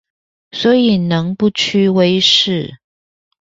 [0.51, 2.75] 所以能不屈威勢